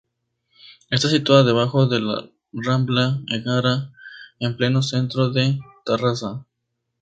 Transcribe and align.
Está 0.89 1.09
situada 1.09 1.43
debajo 1.43 1.85
de 1.85 1.99
la 1.99 2.27
rambla 2.53 3.21
Egara 3.29 3.91
en 4.39 4.57
pleno 4.57 4.81
centro 4.81 5.29
de 5.29 5.59
Tarrasa. 5.85 6.43